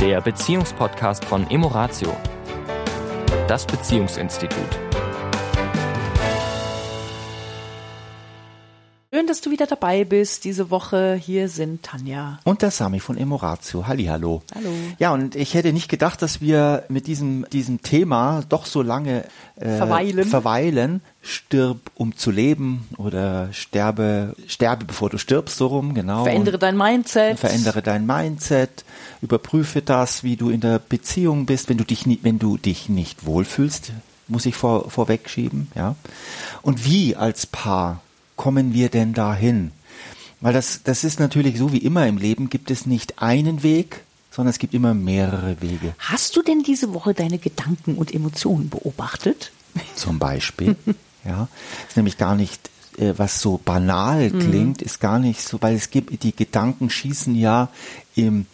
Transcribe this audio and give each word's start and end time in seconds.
der 0.00 0.22
Beziehungspodcast 0.22 1.26
von 1.26 1.48
Emoratio, 1.50 2.16
das 3.46 3.66
Beziehungsinstitut. 3.66 4.89
Schön, 9.20 9.26
dass 9.26 9.42
du 9.42 9.50
wieder 9.50 9.66
dabei 9.66 10.04
bist 10.04 10.44
diese 10.44 10.70
Woche. 10.70 11.20
Hier 11.22 11.50
sind 11.50 11.82
Tanja. 11.82 12.38
Und 12.44 12.62
der 12.62 12.70
Sami 12.70 13.00
von 13.00 13.18
Emoratio. 13.18 13.86
Hallihallo. 13.86 14.40
Hallo. 14.54 14.70
Ja, 14.98 15.12
und 15.12 15.36
ich 15.36 15.52
hätte 15.52 15.74
nicht 15.74 15.90
gedacht, 15.90 16.22
dass 16.22 16.40
wir 16.40 16.84
mit 16.88 17.06
diesem, 17.06 17.44
diesem 17.52 17.82
Thema 17.82 18.42
doch 18.48 18.64
so 18.64 18.80
lange 18.80 19.26
äh, 19.56 19.76
Verweilen. 19.76 20.24
verweilen. 20.24 21.02
Stirb, 21.20 21.90
um 21.96 22.16
zu 22.16 22.30
leben 22.30 22.88
oder 22.96 23.52
sterbe, 23.52 24.34
sterbe, 24.46 24.86
bevor 24.86 25.10
du 25.10 25.18
stirbst, 25.18 25.58
so 25.58 25.66
rum, 25.66 25.92
genau. 25.92 26.24
Verändere 26.24 26.58
dein 26.58 26.78
Mindset. 26.78 27.38
Verändere 27.38 27.82
dein 27.82 28.06
Mindset, 28.06 28.86
überprüfe 29.20 29.82
das, 29.82 30.24
wie 30.24 30.36
du 30.36 30.48
in 30.48 30.62
der 30.62 30.78
Beziehung 30.78 31.44
bist, 31.44 31.68
wenn 31.68 31.76
du 31.76 31.84
dich 31.84 32.06
nicht, 32.06 32.24
wenn 32.24 32.38
du 32.38 32.56
dich 32.56 32.88
nicht 32.88 33.26
wohlfühlst, 33.26 33.92
muss 34.28 34.46
ich 34.46 34.54
vor, 34.54 34.90
vorwegschieben, 34.90 35.70
ja. 35.74 35.94
Und 36.62 36.86
wie 36.86 37.16
als 37.16 37.44
Paar 37.44 38.00
kommen 38.40 38.72
wir 38.72 38.88
denn 38.88 39.12
dahin? 39.12 39.70
Weil 40.40 40.54
das, 40.54 40.82
das 40.82 41.04
ist 41.04 41.20
natürlich 41.20 41.58
so 41.58 41.74
wie 41.74 41.84
immer 41.84 42.06
im 42.06 42.16
Leben, 42.16 42.48
gibt 42.48 42.70
es 42.70 42.86
nicht 42.86 43.20
einen 43.20 43.62
Weg, 43.62 44.00
sondern 44.30 44.48
es 44.48 44.58
gibt 44.58 44.72
immer 44.72 44.94
mehrere 44.94 45.60
Wege. 45.60 45.94
Hast 45.98 46.36
du 46.36 46.42
denn 46.42 46.62
diese 46.62 46.94
Woche 46.94 47.12
deine 47.12 47.36
Gedanken 47.36 47.96
und 47.96 48.14
Emotionen 48.14 48.70
beobachtet? 48.70 49.52
Zum 49.94 50.18
Beispiel, 50.18 50.74
ja, 51.26 51.48
ist 51.86 51.98
nämlich 51.98 52.16
gar 52.16 52.34
nicht, 52.34 52.70
äh, 52.96 53.12
was 53.18 53.42
so 53.42 53.60
banal 53.62 54.30
klingt, 54.30 54.80
ist 54.80 55.00
gar 55.00 55.18
nicht 55.18 55.42
so, 55.42 55.60
weil 55.60 55.74
es 55.74 55.90
gibt, 55.90 56.22
die 56.22 56.34
Gedanken 56.34 56.88
schießen 56.88 57.34
ja 57.34 57.68
im, 58.14 58.46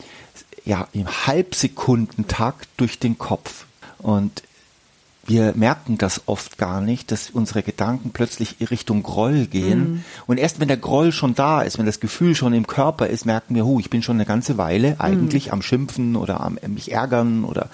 ja, 0.65 0.89
im 0.95 1.07
Halbsekundentakt 1.07 2.69
durch 2.77 2.99
den 2.99 3.19
Kopf. 3.19 3.66
Und 3.99 4.43
wir 5.27 5.55
merken 5.57 5.99
das 5.99 6.23
oft 6.27 6.59
gar 6.59 6.80
nicht, 6.80 7.10
dass 7.10 7.30
unsere 7.30 7.63
Gedanken 7.63 8.10
plötzlich 8.10 8.57
Richtung 8.71 9.02
Groll 9.02 9.46
gehen. 9.46 10.05
Und 10.27 10.38
erst 10.38 10.60
wenn 10.60 10.69
der 10.69 10.77
Groll 10.77 11.13
schon 11.13 11.35
da 11.35 11.63
ist, 11.63 11.79
wenn 11.79 11.87
das 11.87 12.01
Gefühl 12.01 12.35
schon 12.35 12.55
im 12.55 12.66
Körper 12.66 13.09
ist, 13.09 13.27
merken 13.27 13.54
wir, 13.54 13.65
hu, 13.65 13.80
ich 13.80 13.91
bin 13.91 14.02
schon 14.02 14.16
eine 14.16 14.27
ganze 14.27 14.59
Weile 14.59 14.97
eigentlich 14.99 15.52
am 15.52 15.63
Schimpfen 15.63 16.16
oder 16.16 16.41
am 16.41 16.59
mich 16.69 16.93
ärgern 16.93 17.45
oder 17.45 17.69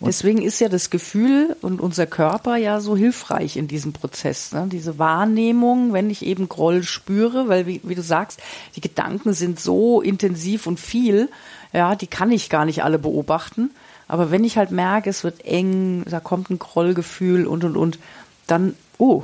und 0.00 0.08
Deswegen 0.08 0.42
ist 0.42 0.60
ja 0.60 0.68
das 0.68 0.90
Gefühl 0.90 1.56
und 1.62 1.80
unser 1.80 2.06
Körper 2.06 2.56
ja 2.56 2.80
so 2.80 2.96
hilfreich 2.96 3.56
in 3.56 3.68
diesem 3.68 3.92
Prozess. 3.92 4.52
Ne? 4.52 4.66
Diese 4.70 4.98
Wahrnehmung, 4.98 5.92
wenn 5.92 6.10
ich 6.10 6.24
eben 6.24 6.48
Groll 6.48 6.82
spüre, 6.82 7.48
weil 7.48 7.66
wie, 7.66 7.80
wie 7.84 7.94
du 7.94 8.02
sagst, 8.02 8.40
die 8.76 8.80
Gedanken 8.80 9.32
sind 9.32 9.60
so 9.60 10.00
intensiv 10.00 10.66
und 10.66 10.78
viel, 10.78 11.28
ja, 11.72 11.94
die 11.94 12.06
kann 12.06 12.30
ich 12.30 12.50
gar 12.50 12.64
nicht 12.64 12.82
alle 12.82 12.98
beobachten. 12.98 13.70
Aber 14.08 14.30
wenn 14.30 14.44
ich 14.44 14.56
halt 14.56 14.70
merke, 14.70 15.10
es 15.10 15.22
wird 15.22 15.44
eng, 15.44 16.02
da 16.06 16.18
kommt 16.18 16.50
ein 16.50 16.58
Grollgefühl 16.58 17.46
und 17.46 17.64
und 17.64 17.76
und, 17.76 17.98
dann, 18.46 18.74
oh, 18.96 19.22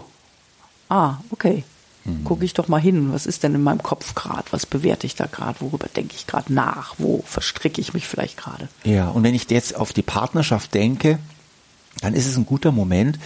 ah, 0.89 1.17
okay. 1.31 1.65
Gucke 2.25 2.45
ich 2.45 2.53
doch 2.53 2.69
mal 2.69 2.81
hin, 2.81 3.15
was 3.15 3.25
ist 3.25 3.45
denn 3.45 3.55
in 3.55 3.63
meinem 3.63 3.83
Kopf 3.83 4.15
gerade, 4.15 4.45
was 4.51 4.67
bewerte 4.67 5.07
ich 5.07 5.15
da 5.15 5.25
gerade, 5.25 5.63
worüber 5.63 5.87
denke 5.89 6.15
ich 6.15 6.27
gerade 6.27 6.53
nach, 6.53 6.97
wo 6.99 7.25
verstricke 7.25 7.81
ich 7.81 7.95
mich 7.95 8.07
vielleicht 8.07 8.37
gerade. 8.37 8.69
Ja, 8.85 9.09
und 9.09 9.23
wenn 9.23 9.35
ich 9.35 9.51
jetzt 9.51 9.75
auf 9.75 9.95
die 9.95 10.03
Partnerschaft 10.03 10.75
denke, 10.75 11.19
dann 12.03 12.13
ist 12.13 12.27
es 12.27 12.37
ein 12.37 12.45
guter 12.45 12.73
Moment, 12.73 13.19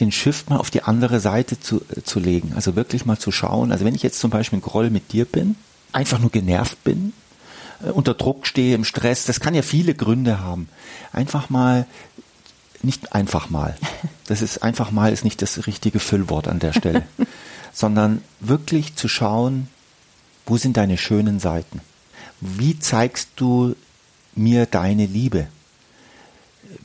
den 0.00 0.10
Shift 0.10 0.50
mal 0.50 0.56
auf 0.56 0.72
die 0.72 0.82
andere 0.82 1.20
Seite 1.20 1.60
zu, 1.60 1.82
äh, 1.96 2.02
zu 2.02 2.18
legen. 2.18 2.54
Also 2.56 2.74
wirklich 2.74 3.06
mal 3.06 3.18
zu 3.18 3.30
schauen. 3.30 3.70
Also 3.70 3.84
wenn 3.84 3.94
ich 3.94 4.02
jetzt 4.02 4.18
zum 4.18 4.30
Beispiel 4.30 4.58
ein 4.58 4.62
Groll 4.62 4.90
mit 4.90 5.12
dir 5.12 5.26
bin, 5.26 5.54
einfach 5.92 6.18
nur 6.18 6.30
genervt 6.30 6.82
bin, 6.82 7.12
unter 7.92 8.14
Druck 8.14 8.46
stehe, 8.46 8.74
im 8.74 8.84
Stress, 8.84 9.24
das 9.24 9.40
kann 9.40 9.54
ja 9.54 9.62
viele 9.62 9.94
Gründe 9.94 10.40
haben. 10.40 10.68
Einfach 11.12 11.50
mal, 11.50 11.86
nicht 12.82 13.12
einfach 13.12 13.50
mal. 13.50 13.76
Das 14.26 14.40
ist 14.40 14.62
einfach 14.62 14.90
mal 14.90 15.12
ist 15.12 15.22
nicht 15.22 15.42
das 15.42 15.66
richtige 15.66 16.00
Füllwort 16.00 16.48
an 16.48 16.58
der 16.58 16.72
Stelle, 16.72 17.06
sondern 17.74 18.22
wirklich 18.40 18.96
zu 18.96 19.06
schauen, 19.06 19.68
wo 20.46 20.56
sind 20.56 20.78
deine 20.78 20.96
schönen 20.96 21.40
Seiten? 21.40 21.82
Wie 22.40 22.78
zeigst 22.78 23.28
du 23.36 23.76
mir 24.34 24.64
deine 24.64 25.04
Liebe? 25.04 25.48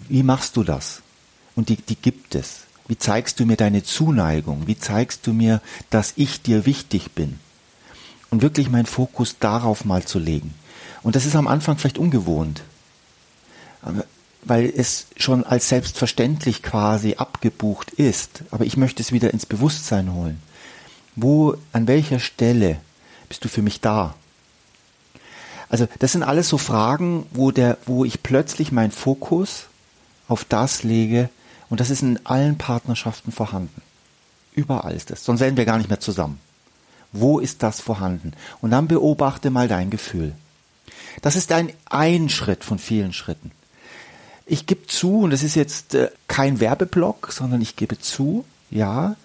Wie 0.10 0.22
machst 0.22 0.58
du 0.58 0.64
das? 0.64 1.02
Und 1.56 1.70
die, 1.70 1.78
die 1.78 1.96
gibt 1.96 2.36
es. 2.36 2.62
Wie 2.90 2.98
zeigst 2.98 3.40
du 3.40 3.46
mir 3.46 3.56
deine 3.56 3.84
Zuneigung? 3.84 4.68
Wie 4.68 4.78
zeigst 4.78 5.28
du 5.28 5.32
mir, 5.32 5.62
dass 5.90 6.14
ich 6.16 6.42
dir 6.42 6.66
wichtig 6.66 7.12
bin? 7.12 7.40
Und 8.32 8.42
wirklich 8.42 8.70
meinen 8.70 8.86
Fokus 8.86 9.38
darauf 9.40 9.86
mal 9.86 10.04
zu 10.04 10.20
legen. 10.20 10.54
Und 11.04 11.16
das 11.16 11.26
ist 11.26 11.36
am 11.36 11.48
Anfang 11.48 11.78
vielleicht 11.78 11.98
ungewohnt, 11.98 12.62
weil 14.44 14.72
es 14.76 15.08
schon 15.18 15.44
als 15.44 15.70
selbstverständlich 15.70 16.62
quasi 16.64 17.16
abgebucht 17.16 17.92
ist. 17.92 18.44
Aber 18.52 18.66
ich 18.66 18.78
möchte 18.78 19.02
es 19.02 19.12
wieder 19.12 19.32
ins 19.34 19.46
Bewusstsein 19.46 20.14
holen. 20.14 20.42
Wo, 21.16 21.56
an 21.74 21.88
welcher 21.88 22.20
Stelle 22.20 22.80
bist 23.28 23.44
du 23.44 23.50
für 23.50 23.62
mich 23.62 23.82
da? 23.82 24.16
Also 25.70 25.88
das 26.00 26.14
sind 26.14 26.24
alles 26.24 26.50
so 26.50 26.58
Fragen, 26.58 27.26
wo 27.32 27.52
der, 27.52 27.78
wo 27.86 28.04
ich 28.04 28.24
plötzlich 28.24 28.72
meinen 28.72 28.92
Fokus 28.92 29.66
auf 30.28 30.44
das 30.44 30.84
lege 30.84 31.30
und 31.70 31.80
das 31.80 31.92
ist 31.92 32.02
in 32.02 32.26
allen 32.26 32.58
Partnerschaften 32.58 33.32
vorhanden. 33.32 33.82
Überall 34.54 34.94
ist 34.94 35.12
es. 35.12 35.24
Sonst 35.24 35.40
wären 35.40 35.58
wir 35.58 35.66
gar 35.66 35.78
nicht 35.78 35.90
mehr 35.90 36.00
zusammen. 36.00 36.40
Wo 37.12 37.40
ist 37.40 37.64
das 37.64 37.82
vorhanden? 37.82 38.34
Und 38.62 38.72
dann 38.72 38.88
beobachte 38.88 39.52
mal 39.52 39.68
dein 39.68 39.90
Gefühl. 39.90 40.34
Das 41.22 41.36
ist 41.36 41.52
ein, 41.52 41.72
ein 41.90 42.30
Schritt 42.30 42.64
von 42.64 42.80
vielen 42.80 43.14
Schritten. 43.14 43.52
Ich 44.46 44.66
gebe 44.66 44.88
zu, 44.88 45.22
und 45.22 45.32
das 45.32 45.44
ist 45.44 45.56
jetzt 45.56 45.94
äh, 45.96 46.10
kein 46.28 46.60
Werbeblock, 46.60 47.32
sondern 47.32 47.62
ich 47.62 47.76
gebe 47.76 48.00
zu, 48.00 48.46
ja, 48.72 49.16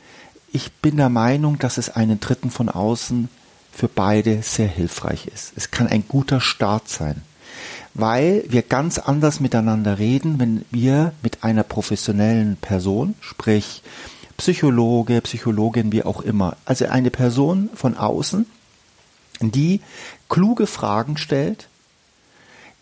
ich 0.53 0.71
bin 0.73 0.99
der 0.99 1.09
Meinung, 1.09 1.59
dass 1.59 1.79
es 1.79 1.91
einen 1.91 2.21
Dritten 2.21 2.51
von 2.51 2.69
außen 2.69 3.29
für 3.73 3.89
beide 3.89 4.43
sehr 4.43 4.69
hilfreich 4.69 5.27
ist. 5.27 5.53
Es 5.57 5.71
kann 5.71 5.89
ein 5.89 6.07
guter 6.07 6.41
Start 6.41 6.89
sein, 6.89 7.23
weil 7.95 8.45
wir 8.49 8.63
ganz 8.63 8.99
anders 8.99 9.41
miteinander 9.41 9.99
reden, 9.99 10.39
wenn 10.39 10.65
wir 10.71 11.13
mit 11.23 11.43
einer 11.43 11.65
professionellen 11.65 12.57
Person, 12.57 13.15
sprich 13.21 13.83
Psychologe, 14.37 15.21
Psychologin, 15.23 15.91
wie 15.91 16.05
auch 16.05 16.21
immer, 16.21 16.57
also 16.65 16.87
eine 16.87 17.11
Person 17.11 17.71
von 17.75 17.97
außen, 17.97 18.47
die 19.41 19.81
kluge 20.29 20.67
Fragen 20.67 21.17
stellt, 21.17 21.69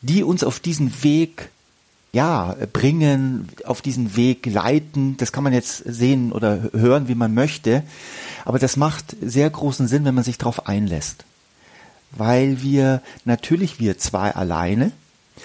die 0.03 0.23
uns 0.23 0.45
auf 0.45 0.61
diesen 0.61 1.03
Weg 1.03 1.49
ja, 2.13 2.55
bringen, 2.73 3.49
auf 3.65 3.81
diesen 3.81 4.17
Weg 4.17 4.45
leiten. 4.45 5.17
Das 5.17 5.33
kann 5.33 5.45
man 5.45 5.55
jetzt 5.55 5.79
sehen 5.87 6.33
oder 6.33 6.71
hören, 6.73 7.09
wie 7.09 7.15
man 7.15 7.33
möchte. 7.33 7.83
Aber 8.45 8.59
das 8.59 8.77
macht 8.77 9.17
sehr 9.23 9.49
großen 9.49 9.89
Sinn, 9.89 10.05
wenn 10.05 10.15
man 10.15 10.25
sich 10.25 10.37
darauf 10.37 10.67
einlässt. 10.67 11.25
Weil 12.11 12.61
wir 12.61 13.01
natürlich 13.25 13.81
wir 13.81 13.97
zwei 13.97 14.35
alleine 14.35 14.93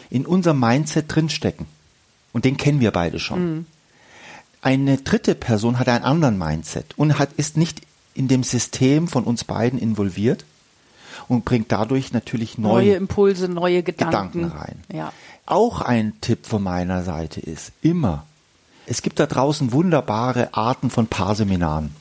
in 0.10 0.26
unserem 0.26 0.60
Mindset 0.60 1.06
drinstecken. 1.08 1.68
Und 2.34 2.44
den 2.44 2.58
kennen 2.58 2.82
wir 2.82 2.92
beide 2.92 3.20
schon. 3.20 3.66
Eine 4.62 4.98
dritte 4.98 5.36
Person 5.36 5.80
hat 5.80 5.88
einen 5.88 6.04
anderen 6.04 6.38
Mindset 6.38 6.98
und 6.98 7.18
hat, 7.18 7.32
ist 7.38 7.56
nicht 7.56 7.82
in 8.14 8.28
dem 8.28 8.44
System 8.44 9.08
von 9.08 9.24
uns 9.24 9.46
beiden 9.46 9.80
involviert 9.80 10.44
und 11.28 11.46
bringt 11.46 11.72
dadurch 11.72 12.14
natürlich 12.14 12.58
Neue 12.58 12.86
neue, 12.86 12.96
Impulse, 12.96 13.50
neue 13.50 13.84
Gedanken. 13.84 14.44
Gedanken 14.44 14.58
rein. 14.58 14.84
Ja. 14.94 15.14
Auch 15.46 15.82
ein 15.82 16.14
Tipp 16.22 16.46
von 16.46 16.64
meiner 16.64 17.04
Seite 17.04 17.40
ist 17.40 17.72
immer, 17.82 18.26
es 18.86 19.02
gibt 19.02 19.20
da 19.20 19.26
draußen 19.26 19.72
wunderbare 19.72 20.54
Arten 20.54 20.90
von 20.90 21.08
Paarseminaren 21.08 21.92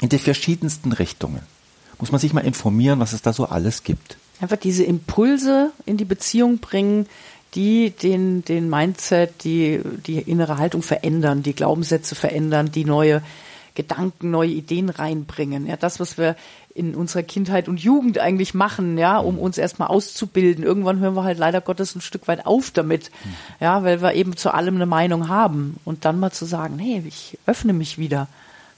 in 0.00 0.08
den 0.08 0.18
verschiedensten 0.18 0.92
Richtungen. 0.92 1.42
Muss 1.98 2.12
man 2.12 2.20
sich 2.20 2.32
mal 2.32 2.44
informieren, 2.44 3.00
was 3.00 3.12
es 3.12 3.22
da 3.22 3.32
so 3.32 3.46
alles 3.46 3.82
gibt. 3.82 4.16
Einfach 4.40 4.56
diese 4.56 4.84
Impulse 4.84 5.72
in 5.84 5.96
die 5.96 6.04
Beziehung 6.04 6.58
bringen, 6.58 7.06
die 7.54 7.90
den, 7.90 8.44
den 8.44 8.70
Mindset, 8.70 9.42
die, 9.42 9.80
die 10.06 10.18
innere 10.18 10.58
Haltung 10.58 10.82
verändern, 10.82 11.42
die 11.42 11.54
Glaubenssätze 11.54 12.14
verändern, 12.14 12.70
die 12.70 12.84
neue 12.84 13.22
Gedanken, 13.74 14.30
neue 14.30 14.50
Ideen 14.50 14.90
reinbringen. 14.90 15.66
Ja, 15.66 15.76
das, 15.76 15.98
was 15.98 16.18
wir 16.18 16.36
in 16.78 16.94
unserer 16.94 17.22
Kindheit 17.22 17.68
und 17.68 17.80
Jugend 17.80 18.18
eigentlich 18.18 18.54
machen, 18.54 18.96
ja, 18.96 19.18
um 19.18 19.38
uns 19.38 19.58
erstmal 19.58 19.88
auszubilden. 19.88 20.64
Irgendwann 20.64 21.00
hören 21.00 21.14
wir 21.14 21.24
halt 21.24 21.38
leider 21.38 21.60
Gottes 21.60 21.94
ein 21.94 22.00
Stück 22.00 22.28
weit 22.28 22.46
auf 22.46 22.70
damit. 22.70 23.10
Ja, 23.60 23.82
weil 23.82 24.00
wir 24.00 24.14
eben 24.14 24.36
zu 24.36 24.54
allem 24.54 24.76
eine 24.76 24.86
Meinung 24.86 25.28
haben. 25.28 25.76
Und 25.84 26.04
dann 26.04 26.20
mal 26.20 26.30
zu 26.30 26.44
sagen, 26.44 26.78
hey, 26.78 27.02
ich 27.06 27.36
öffne 27.46 27.72
mich 27.72 27.98
wieder 27.98 28.28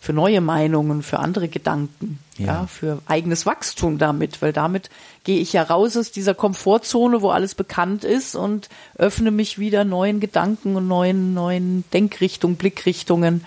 für 0.01 0.15
neue 0.15 0.41
Meinungen, 0.41 1.03
für 1.03 1.19
andere 1.19 1.49
Gedanken, 1.49 2.19
ja. 2.39 2.47
Ja. 2.47 2.67
für 2.67 3.03
eigenes 3.07 3.45
Wachstum 3.45 3.99
damit, 3.99 4.41
weil 4.41 4.55
damit 4.55 4.89
gehe 5.25 5.39
ich 5.39 5.53
ja 5.53 5.63
raus 5.63 5.95
aus 5.95 6.11
dieser 6.11 6.33
Komfortzone, 6.33 7.21
wo 7.21 7.29
alles 7.29 7.55
bekannt 7.55 8.05
ist 8.05 8.35
und 8.35 8.71
öffne 8.97 9.31
mich 9.31 9.59
wieder 9.59 9.85
neuen 9.85 10.19
Gedanken 10.19 10.75
und 10.75 10.89
neuen, 10.89 11.35
neuen 11.35 11.85
Denkrichtungen, 11.93 12.57
Blickrichtungen, 12.57 13.45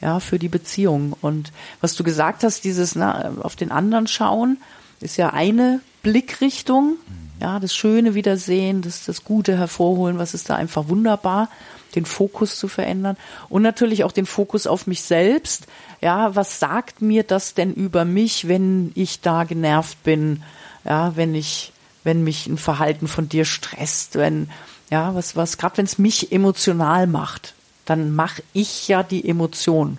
ja, 0.00 0.20
für 0.20 0.38
die 0.38 0.48
Beziehung. 0.48 1.14
Und 1.20 1.52
was 1.80 1.94
du 1.94 2.04
gesagt 2.04 2.44
hast, 2.44 2.64
dieses 2.64 2.94
na, 2.94 3.32
auf 3.40 3.56
den 3.56 3.70
anderen 3.70 4.06
schauen, 4.06 4.58
ist 5.00 5.16
ja 5.16 5.30
eine 5.30 5.80
Blickrichtung. 6.02 6.96
Ja, 7.40 7.60
das 7.60 7.74
Schöne 7.74 8.14
wiedersehen, 8.14 8.80
das, 8.80 9.04
das 9.04 9.24
Gute 9.24 9.58
hervorholen, 9.58 10.18
was 10.18 10.32
ist 10.32 10.48
da 10.48 10.56
einfach 10.56 10.88
wunderbar, 10.88 11.50
den 11.94 12.06
Fokus 12.06 12.58
zu 12.58 12.66
verändern 12.66 13.18
und 13.50 13.60
natürlich 13.60 14.04
auch 14.04 14.12
den 14.12 14.24
Fokus 14.24 14.66
auf 14.66 14.86
mich 14.86 15.02
selbst. 15.02 15.66
Ja, 16.00 16.34
was 16.34 16.60
sagt 16.60 17.02
mir 17.02 17.24
das 17.24 17.52
denn 17.52 17.74
über 17.74 18.06
mich, 18.06 18.48
wenn 18.48 18.90
ich 18.94 19.20
da 19.20 19.44
genervt 19.44 20.02
bin? 20.02 20.42
Ja, 20.84 21.14
wenn 21.16 21.34
ich, 21.34 21.72
wenn 22.04 22.24
mich 22.24 22.46
ein 22.46 22.56
Verhalten 22.56 23.06
von 23.06 23.28
dir 23.28 23.44
stresst, 23.44 24.14
wenn, 24.14 24.48
ja, 24.90 25.14
was, 25.14 25.36
was, 25.36 25.58
gerade 25.58 25.78
wenn 25.78 25.86
es 25.86 25.98
mich 25.98 26.32
emotional 26.32 27.06
macht, 27.06 27.55
dann 27.86 28.14
mache 28.14 28.42
ich 28.52 28.88
ja 28.88 29.02
die 29.02 29.26
Emotion. 29.26 29.98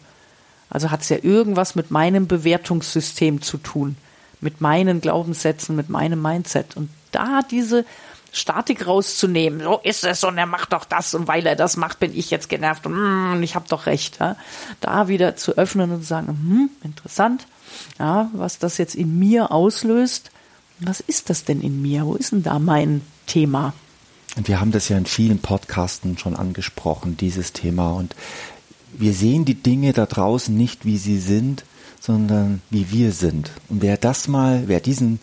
Also 0.70 0.92
hat 0.92 1.02
es 1.02 1.10
ja 1.10 1.18
irgendwas 1.22 1.76
mit 1.76 1.92
meinem 1.92 2.28
Bewertungssystem 2.28 3.42
zu 3.42 3.58
tun, 3.58 3.96
mit 4.42 4.62
meinen 4.62 5.02
Glaubenssätzen, 5.02 5.76
mit 5.76 5.90
meinem 5.90 6.22
Mindset. 6.22 6.78
Und 6.78 6.90
da 7.12 7.42
diese 7.50 7.86
Statik 8.34 8.86
rauszunehmen, 8.86 9.62
so 9.62 9.80
ist 9.84 10.04
es 10.04 10.24
und 10.24 10.38
er 10.38 10.46
macht 10.46 10.74
doch 10.74 10.86
das 10.86 11.14
und 11.14 11.28
weil 11.28 11.48
er 11.48 11.56
das 11.56 11.78
macht, 11.78 12.00
bin 12.00 12.16
ich 12.16 12.30
jetzt 12.30 12.50
genervt 12.50 12.86
und, 12.86 12.94
mm, 12.94 13.42
ich 13.42 13.56
habe 13.56 13.68
doch 13.70 13.86
recht. 13.86 14.20
Ja. 14.20 14.36
Da 14.82 15.08
wieder 15.08 15.38
zu 15.38 15.58
öffnen 15.58 15.92
und 15.92 16.02
zu 16.02 16.08
sagen, 16.08 16.28
hm, 16.28 16.70
interessant, 16.84 17.48
ja, 17.98 18.30
was 18.34 18.60
das 18.60 18.78
jetzt 18.78 18.96
in 18.96 19.18
mir 19.18 19.52
auslöst. 19.52 20.32
Was 20.80 21.00
ist 21.00 21.32
das 21.32 21.44
denn 21.44 21.62
in 21.62 21.82
mir? 21.82 22.06
Wo 22.06 22.14
ist 22.14 22.32
denn 22.32 22.44
da 22.44 22.60
mein 22.60 23.02
Thema? 23.26 23.74
Und 24.38 24.48
wir 24.48 24.60
haben 24.62 24.72
das 24.72 24.88
ja 24.88 24.98
in 24.98 25.08
vielen 25.08 25.40
Podcasten 25.40 26.18
schon 26.20 26.36
angesprochen, 26.36 27.18
dieses 27.18 27.54
Thema. 27.54 27.92
Und 27.94 28.16
wir 28.94 29.14
sehen 29.14 29.46
die 29.46 29.56
Dinge 29.56 29.94
da 29.94 30.06
draußen 30.06 30.56
nicht, 30.56 30.86
wie 30.86 30.98
sie 30.98 31.18
sind, 31.18 31.66
sondern 32.00 32.62
wie 32.70 32.92
wir 32.92 33.12
sind. 33.12 33.50
Und 33.68 33.82
wer 33.82 33.98
das 33.98 34.28
mal, 34.28 34.68
wer 34.68 34.80
diesen, 34.80 35.20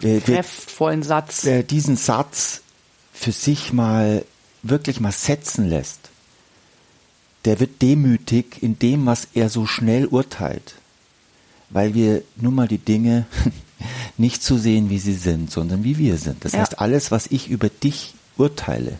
wer, 0.00 0.20
Kräftvollen 0.20 1.02
Satz, 1.02 1.44
wer 1.44 1.62
diesen 1.62 1.96
Satz 1.96 2.60
für 3.12 3.32
sich 3.32 3.72
mal 3.72 4.22
wirklich 4.62 5.00
mal 5.00 5.12
setzen 5.12 5.66
lässt, 5.66 6.10
der 7.46 7.58
wird 7.58 7.80
demütig 7.80 8.62
in 8.62 8.78
dem, 8.78 9.06
was 9.06 9.28
er 9.32 9.48
so 9.48 9.66
schnell 9.66 10.06
urteilt, 10.06 10.74
weil 11.70 11.94
wir 11.94 12.22
nun 12.36 12.54
mal 12.54 12.68
die 12.68 12.76
Dinge 12.76 13.24
nicht 14.18 14.42
so 14.42 14.58
sehen, 14.58 14.90
wie 14.90 14.98
sie 14.98 15.14
sind, 15.14 15.50
sondern 15.50 15.84
wie 15.84 15.96
wir 15.96 16.18
sind. 16.18 16.44
Das 16.44 16.52
ja. 16.52 16.60
heißt, 16.60 16.80
alles, 16.80 17.10
was 17.10 17.28
ich 17.28 17.48
über 17.48 17.70
dich 17.70 18.14
urteile, 18.36 18.98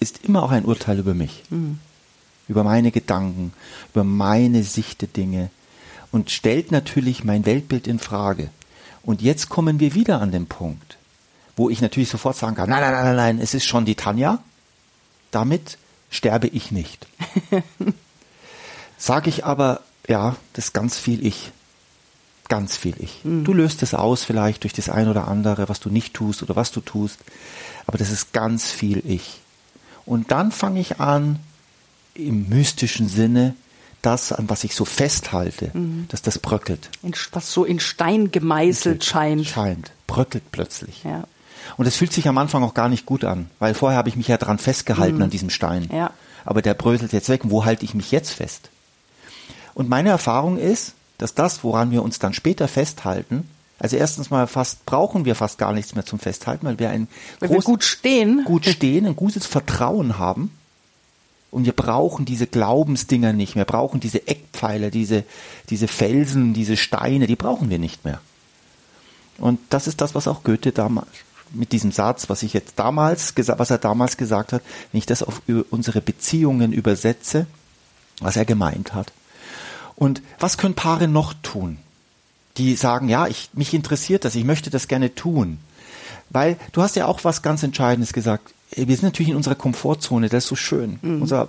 ist 0.00 0.24
immer 0.24 0.42
auch 0.42 0.50
ein 0.50 0.64
Urteil 0.64 0.98
über 0.98 1.14
mich. 1.14 1.42
Mhm 1.50 1.78
über 2.48 2.64
meine 2.64 2.90
Gedanken, 2.90 3.52
über 3.92 4.04
meine 4.04 4.62
Sicht 4.62 5.00
der 5.00 5.08
Dinge 5.08 5.50
und 6.12 6.30
stellt 6.30 6.70
natürlich 6.70 7.24
mein 7.24 7.46
Weltbild 7.46 7.86
in 7.86 7.98
Frage. 7.98 8.50
Und 9.02 9.22
jetzt 9.22 9.48
kommen 9.48 9.80
wir 9.80 9.94
wieder 9.94 10.20
an 10.20 10.32
den 10.32 10.46
Punkt, 10.46 10.96
wo 11.56 11.70
ich 11.70 11.80
natürlich 11.80 12.08
sofort 12.08 12.36
sagen 12.36 12.56
kann, 12.56 12.70
nein, 12.70 12.80
nein, 12.80 12.92
nein, 12.92 13.16
nein, 13.16 13.38
es 13.40 13.54
ist 13.54 13.66
schon 13.66 13.84
die 13.84 13.94
Tanja. 13.94 14.38
Damit 15.30 15.78
sterbe 16.10 16.46
ich 16.48 16.70
nicht. 16.70 17.06
Sage 18.98 19.28
ich 19.28 19.44
aber, 19.44 19.80
ja, 20.08 20.36
das 20.52 20.66
ist 20.66 20.72
ganz 20.72 20.98
viel 20.98 21.24
ich. 21.26 21.52
Ganz 22.48 22.76
viel 22.76 22.94
ich. 22.98 23.24
Mhm. 23.24 23.44
Du 23.44 23.52
löst 23.52 23.82
es 23.82 23.94
aus 23.94 24.24
vielleicht 24.24 24.62
durch 24.62 24.72
das 24.72 24.88
ein 24.88 25.08
oder 25.08 25.28
andere, 25.28 25.68
was 25.68 25.80
du 25.80 25.90
nicht 25.90 26.14
tust 26.14 26.42
oder 26.42 26.56
was 26.56 26.70
du 26.70 26.80
tust. 26.80 27.18
Aber 27.86 27.98
das 27.98 28.10
ist 28.10 28.32
ganz 28.32 28.70
viel 28.70 29.02
ich. 29.04 29.40
Und 30.04 30.30
dann 30.30 30.52
fange 30.52 30.80
ich 30.80 31.00
an, 31.00 31.40
im 32.14 32.48
mystischen 32.48 33.08
Sinne 33.08 33.54
das, 34.02 34.32
an 34.32 34.48
was 34.48 34.64
ich 34.64 34.74
so 34.74 34.84
festhalte, 34.84 35.70
mhm. 35.72 36.06
dass 36.08 36.22
das 36.22 36.38
bröckelt. 36.38 36.90
was 37.32 37.52
so 37.52 37.64
in 37.64 37.80
Stein 37.80 38.30
gemeißelt 38.30 39.04
scheint. 39.04 39.46
Scheint, 39.46 39.90
bröckelt 40.06 40.44
plötzlich. 40.52 41.02
Ja. 41.04 41.24
Und 41.76 41.86
es 41.86 41.96
fühlt 41.96 42.12
sich 42.12 42.28
am 42.28 42.38
Anfang 42.38 42.62
auch 42.62 42.74
gar 42.74 42.88
nicht 42.88 43.06
gut 43.06 43.24
an, 43.24 43.50
weil 43.58 43.74
vorher 43.74 43.98
habe 43.98 44.08
ich 44.08 44.16
mich 44.16 44.28
ja 44.28 44.36
dran 44.36 44.58
festgehalten 44.58 45.16
mhm. 45.16 45.22
an 45.24 45.30
diesem 45.30 45.50
Stein. 45.50 45.88
Ja. 45.92 46.12
Aber 46.44 46.62
der 46.62 46.74
bröselt 46.74 47.12
jetzt 47.12 47.28
weg. 47.28 47.42
Und 47.42 47.50
wo 47.50 47.64
halte 47.64 47.84
ich 47.84 47.94
mich 47.94 48.12
jetzt 48.12 48.30
fest? 48.30 48.70
Und 49.74 49.88
meine 49.88 50.10
Erfahrung 50.10 50.58
ist, 50.58 50.94
dass 51.18 51.34
das, 51.34 51.64
woran 51.64 51.90
wir 51.90 52.02
uns 52.02 52.18
dann 52.18 52.34
später 52.34 52.68
festhalten, 52.68 53.48
also 53.78 53.96
erstens 53.96 54.30
mal 54.30 54.46
fast 54.46 54.86
brauchen 54.86 55.24
wir 55.24 55.34
fast 55.34 55.58
gar 55.58 55.72
nichts 55.72 55.94
mehr 55.94 56.06
zum 56.06 56.18
Festhalten, 56.18 56.66
weil 56.66 56.78
wir 56.78 56.90
ein 56.90 57.08
weil 57.40 57.48
groß, 57.48 57.58
wir 57.58 57.62
gut 57.62 57.84
stehen, 57.84 58.44
gut 58.46 58.64
stehen, 58.64 59.06
ein 59.06 59.16
gutes 59.16 59.46
Vertrauen 59.46 60.18
haben 60.18 60.50
und 61.50 61.64
wir 61.64 61.72
brauchen 61.72 62.24
diese 62.24 62.46
Glaubensdinger 62.46 63.32
nicht 63.32 63.54
mehr, 63.54 63.64
brauchen 63.64 64.00
diese 64.00 64.26
Eckpfeiler, 64.26 64.90
diese, 64.90 65.24
diese 65.68 65.88
Felsen, 65.88 66.54
diese 66.54 66.76
Steine, 66.76 67.26
die 67.26 67.36
brauchen 67.36 67.70
wir 67.70 67.78
nicht 67.78 68.04
mehr. 68.04 68.20
Und 69.38 69.60
das 69.68 69.86
ist 69.86 70.00
das, 70.00 70.14
was 70.14 70.28
auch 70.28 70.42
Goethe 70.42 70.72
damals 70.72 71.08
mit 71.52 71.72
diesem 71.72 71.92
Satz, 71.92 72.28
was 72.28 72.42
ich 72.42 72.52
jetzt 72.52 72.78
damals, 72.78 73.34
was 73.36 73.70
er 73.70 73.78
damals 73.78 74.16
gesagt 74.16 74.52
hat, 74.52 74.62
wenn 74.90 74.98
ich 74.98 75.06
das 75.06 75.22
auf 75.22 75.42
unsere 75.70 76.00
Beziehungen 76.00 76.72
übersetze, 76.72 77.46
was 78.20 78.36
er 78.36 78.44
gemeint 78.44 78.94
hat. 78.94 79.12
Und 79.96 80.22
was 80.38 80.58
können 80.58 80.74
Paare 80.74 81.08
noch 81.08 81.34
tun? 81.42 81.78
Die 82.58 82.74
sagen, 82.76 83.08
ja, 83.08 83.26
ich, 83.26 83.50
mich 83.54 83.74
interessiert 83.74 84.24
das, 84.24 84.34
ich 84.34 84.44
möchte 84.44 84.70
das 84.70 84.88
gerne 84.88 85.14
tun. 85.14 85.58
Weil 86.30 86.56
du 86.72 86.82
hast 86.82 86.96
ja 86.96 87.06
auch 87.06 87.24
was 87.24 87.42
ganz 87.42 87.62
Entscheidendes 87.62 88.12
gesagt 88.12 88.52
wir 88.74 88.96
sind 88.96 89.04
natürlich 89.04 89.30
in 89.30 89.36
unserer 89.36 89.54
Komfortzone, 89.54 90.28
das 90.28 90.44
ist 90.44 90.48
so 90.48 90.56
schön. 90.56 90.98
Mhm. 91.02 91.22
Unser 91.22 91.48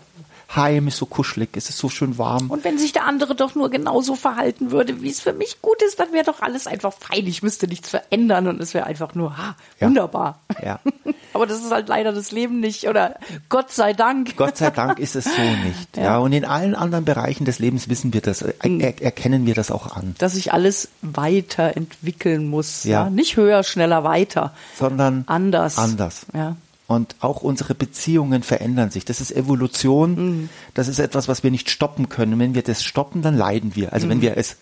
Heim 0.55 0.87
ist 0.87 0.97
so 0.97 1.05
kuschelig, 1.05 1.49
es 1.53 1.69
ist 1.69 1.77
so 1.77 1.89
schön 1.89 2.17
warm. 2.17 2.49
Und 2.49 2.63
wenn 2.63 2.77
sich 2.77 2.93
der 2.93 3.05
andere 3.05 3.35
doch 3.35 3.53
nur 3.55 3.69
genauso 3.69 4.15
verhalten 4.15 4.71
würde, 4.71 5.01
wie 5.01 5.09
es 5.09 5.19
für 5.19 5.33
mich 5.33 5.61
gut 5.61 5.81
ist, 5.81 5.99
dann 5.99 6.13
wäre 6.13 6.23
doch 6.23 6.41
alles 6.41 6.67
einfach 6.67 6.93
fein. 6.93 7.27
Ich 7.27 7.43
müsste 7.43 7.67
nichts 7.67 7.89
verändern 7.89 8.47
und 8.47 8.61
es 8.61 8.73
wäre 8.73 8.85
einfach 8.85 9.13
nur 9.13 9.37
ha, 9.37 9.55
wunderbar. 9.79 10.39
Ja. 10.63 10.79
Aber 11.33 11.45
das 11.45 11.59
ist 11.59 11.71
halt 11.71 11.89
leider 11.89 12.13
das 12.13 12.31
Leben 12.31 12.59
nicht 12.61 12.87
oder 12.87 13.15
Gott 13.49 13.71
sei 13.71 13.93
Dank. 13.93 14.37
Gott 14.37 14.57
sei 14.57 14.69
Dank 14.69 14.99
ist 14.99 15.15
es 15.15 15.25
so 15.25 15.41
nicht. 15.65 15.97
Ja. 15.97 16.03
ja. 16.03 16.17
Und 16.19 16.31
in 16.31 16.45
allen 16.45 16.75
anderen 16.75 17.03
Bereichen 17.03 17.43
des 17.43 17.59
Lebens 17.59 17.89
wissen 17.89 18.13
wir 18.13 18.21
das, 18.21 18.41
er, 18.41 18.53
mhm. 18.63 18.79
erkennen 18.79 19.45
wir 19.45 19.53
das 19.53 19.69
auch 19.69 19.95
an. 19.95 20.15
Dass 20.17 20.33
sich 20.33 20.53
alles 20.53 20.87
weiterentwickeln 21.01 22.47
muss. 22.47 22.85
Ja. 22.85 23.03
ja. 23.03 23.09
Nicht 23.09 23.35
höher, 23.35 23.63
schneller, 23.63 24.03
weiter. 24.03 24.53
Sondern 24.77 25.25
anders. 25.27 25.77
Anders. 25.77 26.25
Ja. 26.33 26.55
Und 26.87 27.15
auch 27.19 27.41
unsere 27.41 27.75
Beziehungen 27.75 28.43
verändern 28.43 28.91
sich. 28.91 29.03
Das 29.03 29.19
ist 29.19 29.31
Evolution. 29.31 30.15
Mhm. 30.15 30.49
Das 30.73 30.87
ist 30.87 30.99
etwas, 30.99 31.27
was 31.27 31.43
wir 31.43 31.51
nicht 31.51 31.69
stoppen 31.69 32.07
können. 32.07 32.33
Und 32.33 32.39
wenn 32.39 32.55
wir 32.55 32.61
das 32.61 32.83
stoppen, 32.83 33.21
dann 33.21 33.35
leiden 33.35 33.75
wir. 33.75 33.91
Also 33.91 34.05
mhm. 34.05 34.11
wenn 34.11 34.21
wir 34.21 34.37
es 34.37 34.55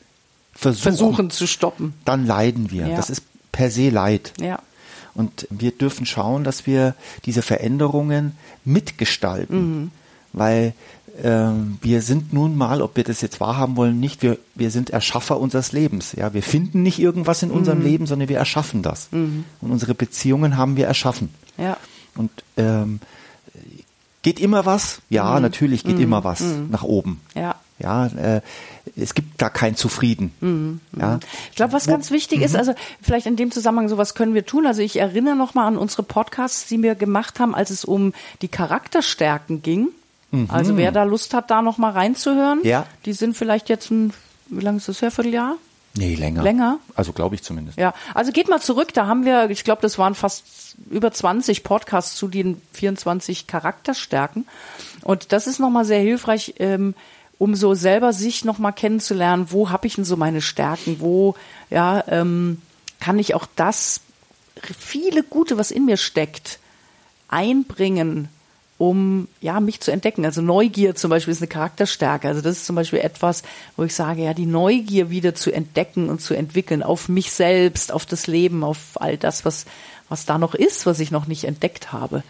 versuchen, 0.54 0.82
versuchen, 0.82 1.30
zu 1.30 1.46
stoppen, 1.46 1.94
dann 2.04 2.26
leiden 2.26 2.72
wir. 2.72 2.88
Ja. 2.88 2.96
Das 2.96 3.12
ist 3.12 3.24
per 3.52 3.70
se 3.70 3.90
Leid. 3.90 4.34
Ja. 4.40 4.60
Und 5.14 5.48
wir 5.50 5.72
dürfen 5.72 6.06
schauen, 6.06 6.44
dass 6.44 6.66
wir 6.66 6.96
diese 7.26 7.44
Veränderungen 7.44 8.36
mitgestalten. 8.66 9.82
Mhm. 9.82 9.92
Weil 10.34 10.74
äh, 11.24 11.50
wir 11.82 12.02
sind 12.02 12.34
nun 12.34 12.58
mal, 12.58 12.82
ob 12.82 12.98
wir 12.98 13.04
das 13.04 13.22
jetzt 13.22 13.40
wahrhaben 13.40 13.78
wollen, 13.78 14.00
nicht, 14.00 14.24
wir, 14.24 14.38
wir 14.56 14.72
sind 14.72 14.90
Erschaffer 14.90 15.40
unseres 15.40 15.72
Lebens. 15.72 16.14
Ja, 16.14 16.34
wir 16.34 16.44
finden 16.44 16.84
nicht 16.84 17.00
irgendwas 17.00 17.44
in 17.44 17.52
unserem 17.52 17.80
mhm. 17.80 17.86
Leben, 17.86 18.08
sondern 18.08 18.30
wir 18.30 18.38
erschaffen 18.38 18.82
das. 18.82 19.10
Mhm. 19.12 19.46
Und 19.62 19.72
unsere 19.72 19.94
Beziehungen 19.94 20.58
haben 20.58 20.76
wir 20.76 20.88
erschaffen. 20.88 21.30
Und 22.16 22.32
ähm, 22.58 23.00
geht 24.22 24.40
immer 24.40 24.66
was? 24.66 25.02
Ja, 25.10 25.36
mhm. 25.36 25.42
natürlich 25.42 25.84
geht 25.84 25.98
mhm. 25.98 26.04
immer 26.04 26.24
was 26.24 26.42
mhm. 26.42 26.70
nach 26.72 26.84
oben. 26.84 27.22
Ja. 27.36 27.56
Ja, 27.78 28.08
äh, 28.08 28.42
es 28.96 29.14
gibt 29.16 29.42
da 29.42 29.50
kein 29.50 29.76
Zufrieden. 29.76 30.32
Mhm. 30.40 30.80
Ja. 30.98 31.20
Ich 31.50 31.58
glaube, 31.58 31.74
was 31.74 31.88
ganz 31.88 32.10
wichtig 32.10 32.42
ist, 32.42 32.54
mhm. 32.54 32.60
also 32.60 32.74
vielleicht 33.02 33.26
in 33.26 33.36
dem 33.36 33.52
Zusammenhang, 33.52 33.90
so 33.90 33.98
was 33.98 34.16
können 34.16 34.34
wir 34.34 34.46
tun. 34.46 34.66
Also 34.66 34.82
ich 34.82 34.98
erinnere 34.98 35.36
nochmal 35.36 35.68
an 35.68 35.78
unsere 35.78 36.04
Podcasts, 36.04 36.68
die 36.68 36.82
wir 36.82 36.96
gemacht 36.96 37.40
haben, 37.40 37.54
als 37.54 37.72
es 37.72 37.84
um 37.84 38.14
die 38.42 38.48
Charakterstärken 38.48 39.62
ging. 39.62 39.90
Mhm. 40.32 40.48
Also 40.50 40.78
wer 40.78 40.94
da 40.94 41.04
Lust 41.04 41.34
hat, 41.34 41.52
da 41.52 41.62
nochmal 41.62 41.92
reinzuhören, 41.92 42.62
ja. 42.64 42.86
die 43.06 43.14
sind 43.14 43.36
vielleicht 43.36 43.68
jetzt 43.68 43.92
ein, 43.92 44.14
wie 44.48 44.64
lange 44.64 44.78
ist 44.78 44.88
das 44.88 45.02
her, 45.02 45.12
Vierteljahr? 45.12 45.58
Nee, 45.98 46.16
länger. 46.16 46.44
Länger? 46.44 46.80
Also 46.96 47.14
glaube 47.14 47.36
ich 47.36 47.44
zumindest. 47.44 47.78
Ja, 47.78 47.94
also 48.14 48.32
geht 48.32 48.50
mal 48.50 48.62
zurück, 48.62 48.94
da 48.94 49.08
haben 49.08 49.26
wir, 49.26 49.50
ich 49.50 49.64
glaube, 49.64 49.82
das 49.82 49.98
waren 49.98 50.16
fast 50.16 50.76
über 50.90 51.12
20 51.12 51.64
Podcasts 51.64 52.16
zu 52.16 52.28
den 52.28 52.62
24 52.74 53.48
Charakterstärken. 53.48 54.46
Und 55.04 55.32
das 55.32 55.48
ist 55.48 55.60
nochmal 55.60 55.86
sehr 55.86 56.02
hilfreich, 56.02 56.56
ähm, 56.60 56.96
um 57.38 57.56
so 57.56 57.74
selber 57.74 58.14
sich 58.14 58.46
nochmal 58.46 58.74
kennenzulernen, 58.74 59.48
wo 59.50 59.70
habe 59.70 59.88
ich 59.88 59.96
denn 59.96 60.06
so 60.06 60.18
meine 60.18 60.42
Stärken, 60.42 61.00
wo 61.00 61.36
ja, 61.70 62.04
ähm, 62.08 62.62
kann 63.00 63.20
ich 63.20 63.36
auch 63.36 63.46
das 63.56 64.02
viele 64.78 65.24
Gute, 65.24 65.58
was 65.58 65.72
in 65.72 65.86
mir 65.86 65.98
steckt, 65.98 66.60
einbringen 67.28 68.30
um 68.78 69.28
ja 69.42 69.60
mich 69.60 69.80
zu 69.80 69.92
entdecken. 69.92 70.26
Also 70.26 70.42
Neugier 70.42 70.96
zum 70.96 71.10
Beispiel 71.10 71.32
ist 71.32 71.42
eine 71.42 71.48
Charakterstärke. 71.48 72.28
Also 72.28 72.42
das 72.42 72.58
ist 72.58 72.66
zum 72.66 72.76
Beispiel 72.76 73.00
etwas, 73.00 73.44
wo 73.78 73.84
ich 73.84 73.96
sage, 73.96 74.24
ja, 74.24 74.34
die 74.34 74.46
Neugier 74.46 75.10
wieder 75.10 75.34
zu 75.34 75.52
entdecken 75.52 76.10
und 76.10 76.22
zu 76.22 76.34
entwickeln 76.34 76.84
auf 76.84 77.08
mich 77.08 77.32
selbst, 77.32 77.92
auf 77.92 78.06
das 78.06 78.28
Leben, 78.28 78.64
auf 78.64 79.02
all 79.02 79.18
das, 79.18 79.46
was 79.46 79.66
was 80.10 80.26
da 80.26 80.38
noch 80.38 80.54
ist, 80.54 80.86
was 80.86 81.00
ich 81.00 81.12
noch 81.12 81.28
nicht 81.28 81.46
entdeckt 81.46 81.92
habe. 81.92 82.24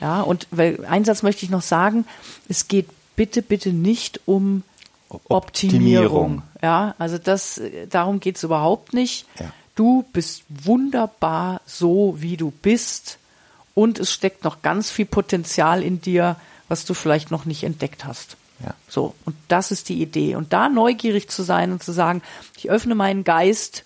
Ja, 0.00 0.20
und 0.20 0.46
weil 0.50 0.84
Einsatz 0.86 1.22
möchte 1.22 1.44
ich 1.44 1.50
noch 1.50 1.62
sagen, 1.62 2.04
es 2.48 2.68
geht 2.68 2.88
bitte, 3.16 3.42
bitte 3.42 3.72
nicht 3.72 4.20
um 4.26 4.62
Optimierung. 5.08 5.32
Optimierung. 5.36 6.42
Ja, 6.62 6.94
also 6.98 7.18
das, 7.18 7.60
darum 7.88 8.20
geht's 8.20 8.42
überhaupt 8.42 8.92
nicht. 8.92 9.26
Ja. 9.38 9.52
du 9.74 10.04
bist 10.12 10.44
wunderbar 10.48 11.60
so, 11.66 12.16
wie 12.18 12.36
du 12.36 12.50
bist 12.50 13.18
und 13.74 13.98
es 13.98 14.12
steckt 14.12 14.44
noch 14.44 14.62
ganz 14.62 14.90
viel 14.90 15.06
Potenzial 15.06 15.82
in 15.82 16.00
dir, 16.00 16.36
was 16.68 16.84
du 16.84 16.94
vielleicht 16.94 17.30
noch 17.30 17.44
nicht 17.44 17.64
entdeckt 17.64 18.04
hast. 18.04 18.36
Ja. 18.64 18.74
So, 18.88 19.14
und 19.24 19.36
das 19.48 19.70
ist 19.70 19.88
die 19.88 20.00
Idee. 20.00 20.36
Und 20.36 20.52
da 20.52 20.68
neugierig 20.68 21.28
zu 21.28 21.42
sein 21.42 21.72
und 21.72 21.82
zu 21.82 21.92
sagen, 21.92 22.22
ich 22.56 22.70
öffne 22.70 22.94
meinen 22.94 23.24
Geist 23.24 23.84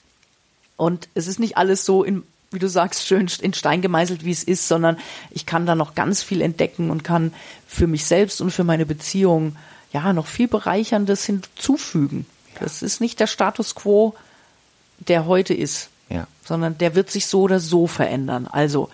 und 0.77 1.09
es 1.15 1.27
ist 1.27 1.41
nicht 1.41 1.57
alles 1.57 1.85
so 1.85 2.05
in, 2.05 2.23
wie 2.51 2.59
du 2.59 2.69
sagst, 2.69 3.07
schön 3.07 3.29
in 3.41 3.55
Stein 3.55 3.83
gemeißelt, 3.83 4.25
wie 4.25 4.31
es 4.31 4.45
ist, 4.45 4.69
sondern 4.69 4.99
ich 5.31 5.47
kann 5.47 5.67
da 5.67 5.75
noch 5.75 5.95
ganz 5.95 6.23
viel 6.23 6.43
entdecken 6.43 6.91
und 6.91 7.03
kann 7.03 7.33
für 7.67 7.87
mich 7.87 8.05
selbst 8.05 8.41
und 8.41 8.51
für 8.51 8.65
meine 8.65 8.87
Beziehung 8.87 9.57
ja 9.93 10.13
noch 10.13 10.27
viel 10.27 10.49
Bereicherndes 10.49 11.25
hinzufügen. 11.25 12.27
Ja. 12.55 12.61
Das 12.61 12.83
ist 12.83 13.01
nicht 13.01 13.21
der 13.21 13.27
Status 13.27 13.75
quo, 13.75 14.15
der 14.99 15.27
heute 15.27 15.55
ist, 15.55 15.89
ja. 16.11 16.27
sondern 16.45 16.77
der 16.77 16.95
wird 16.95 17.11
sich 17.11 17.27
so 17.27 17.43
oder 17.43 17.59
so 17.59 17.87
verändern. 17.87 18.47
Also 18.47 18.91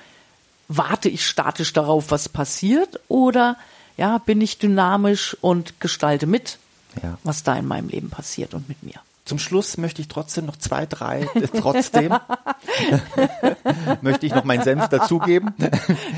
warte 0.68 1.09
ich 1.09 1.26
statisch 1.26 1.73
darauf, 1.73 2.11
was 2.11 2.28
passiert, 2.28 3.00
oder 3.09 3.56
ja, 3.97 4.18
bin 4.18 4.40
ich 4.40 4.59
dynamisch 4.59 5.37
und 5.40 5.80
gestalte 5.80 6.26
mit, 6.26 6.59
Ja. 7.02 7.18
was 7.23 7.42
da 7.42 7.56
in 7.56 7.66
meinem 7.66 7.88
Leben 7.88 8.11
passiert 8.11 8.54
und 8.54 8.68
mit 8.68 8.83
mir. 8.83 8.94
Zum 9.25 9.38
Schluss 9.38 9.78
möchte 9.78 10.02
ich 10.02 10.09
trotzdem 10.09 10.44
noch 10.44 10.56
zwei, 10.56 10.85
drei, 10.85 11.23
äh, 11.35 11.49
trotzdem 11.49 12.12
möchte 14.02 14.26
ich 14.26 14.35
noch 14.35 14.44
meinen 14.44 14.62
Senf 14.62 14.88
dazugeben. 14.88 15.54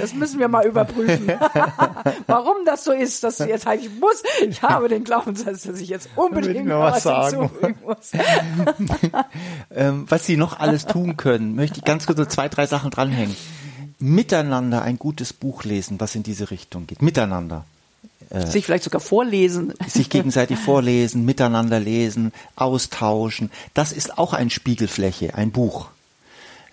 Das 0.00 0.12
müssen 0.12 0.41
wir 0.41 0.49
mal 0.49 0.67
überprüfen. 0.67 1.29
Warum 2.26 2.57
das 2.65 2.83
so 2.83 2.91
ist, 2.91 3.23
dass 3.23 3.37
du 3.37 3.45
jetzt 3.45 3.65
halt, 3.65 3.81
ich 3.83 3.91
muss, 4.00 4.25
ich 4.45 4.61
habe 4.62 4.88
den 4.88 5.05
Glaubenssatz, 5.05 5.62
dass 5.62 5.81
ich 5.81 5.88
jetzt 5.88 6.09
unbedingt 6.17 6.67
noch 6.67 6.81
was 6.81 7.05
sagen. 7.05 7.43
hinzufügen 7.43 7.79
muss. 7.85 8.11
Ähm, 9.71 10.07
was 10.09 10.26
sie 10.26 10.37
noch 10.37 10.59
alles 10.59 10.87
tun 10.87 11.17
können, 11.17 11.55
möchte 11.55 11.79
ich 11.79 11.85
ganz 11.85 12.07
kurz 12.07 12.19
so 12.19 12.25
zwei, 12.25 12.49
drei 12.49 12.67
Sachen 12.67 12.91
dranhängen. 12.91 13.37
Miteinander 13.99 14.83
ein 14.83 14.99
gutes 14.99 15.33
Buch 15.33 15.65
lesen, 15.65 16.00
was 16.00 16.15
in 16.15 16.23
diese 16.23 16.50
Richtung 16.50 16.87
geht. 16.87 17.03
Miteinander. 17.03 17.65
Sich 18.31 18.65
vielleicht 18.65 18.85
sogar 18.85 19.00
vorlesen. 19.00 19.73
sich 19.87 20.11
gegenseitig 20.11 20.59
vorlesen, 20.65 21.25
miteinander 21.25 21.79
lesen, 21.79 22.33
austauschen. 22.57 23.50
Das 23.73 23.93
ist 23.93 24.19
auch 24.19 24.33
eine 24.33 24.50
Spiegelfläche, 24.50 25.35
ein 25.35 25.53
Buch. 25.53 25.88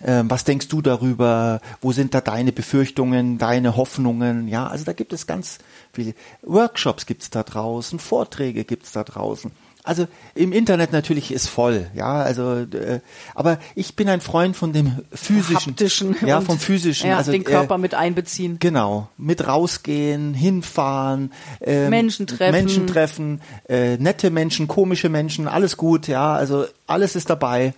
Ähm, 0.04 0.28
was 0.28 0.44
denkst 0.44 0.68
du 0.68 0.82
darüber? 0.82 1.60
Wo 1.80 1.92
sind 1.92 2.12
da 2.14 2.20
deine 2.20 2.52
Befürchtungen, 2.52 3.38
deine 3.38 3.76
Hoffnungen? 3.76 4.48
Ja, 4.48 4.66
also 4.66 4.84
da 4.84 4.92
gibt 4.92 5.12
es 5.12 5.26
ganz 5.26 5.58
viele 5.92 6.14
Workshops 6.42 7.06
gibt's 7.06 7.30
da 7.30 7.42
draußen, 7.42 7.98
Vorträge 8.00 8.64
gibt's 8.64 8.92
da 8.92 9.04
draußen. 9.04 9.52
Also 9.86 10.08
im 10.34 10.52
Internet 10.52 10.92
natürlich 10.92 11.30
ist 11.30 11.46
voll, 11.46 11.88
ja, 11.94 12.14
also 12.22 12.54
äh, 12.60 13.00
aber 13.34 13.58
ich 13.74 13.94
bin 13.94 14.08
ein 14.08 14.22
Freund 14.22 14.56
von 14.56 14.72
dem 14.72 15.02
physischen, 15.12 15.72
Haptischen. 15.72 16.16
ja, 16.26 16.40
vom 16.40 16.58
physischen, 16.58 17.10
Ja, 17.10 17.18
also 17.18 17.32
den 17.32 17.42
äh, 17.42 17.44
Körper 17.44 17.76
mit 17.76 17.94
einbeziehen. 17.94 18.56
Genau, 18.60 19.08
mit 19.18 19.46
rausgehen, 19.46 20.32
hinfahren, 20.32 21.32
ähm, 21.60 21.90
Menschen 21.90 22.26
treffen. 22.26 22.52
Menschen 22.52 22.86
treffen, 22.86 23.42
äh, 23.68 23.98
nette 23.98 24.30
Menschen, 24.30 24.68
komische 24.68 25.10
Menschen, 25.10 25.48
alles 25.48 25.76
gut, 25.76 26.08
ja, 26.08 26.34
also 26.34 26.64
alles 26.86 27.14
ist 27.14 27.28
dabei. 27.28 27.74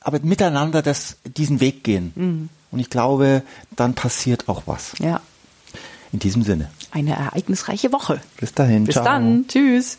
Aber 0.00 0.18
miteinander 0.22 0.80
das, 0.80 1.18
diesen 1.36 1.60
Weg 1.60 1.84
gehen. 1.84 2.12
Mhm. 2.14 2.48
Und 2.70 2.78
ich 2.78 2.88
glaube, 2.88 3.42
dann 3.76 3.92
passiert 3.92 4.48
auch 4.48 4.62
was. 4.64 4.94
Ja, 4.98 5.20
In 6.10 6.20
diesem 6.20 6.42
Sinne. 6.42 6.70
eine 6.90 7.12
ereignisreiche 7.16 7.92
Woche. 7.92 8.18
Bis 8.40 8.54
dahin. 8.54 8.84
Bis 8.84 8.94
ciao. 8.94 9.04
dann. 9.04 9.44
Tschüss. 9.46 9.98